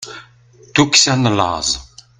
tukksa 0.73 1.13
n 1.15 1.23
laẓ 1.37 1.69